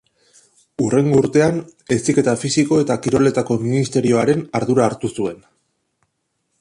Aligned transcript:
Hurrengo 0.85 1.19
urtean 1.23 1.59
Heziketa 1.95 2.33
Fisiko 2.45 2.79
eta 2.85 2.97
Kiroletako 3.03 3.59
Ministerioaren 3.67 4.43
ardura 4.61 4.89
hartu 4.91 5.13
zuen. 5.13 5.39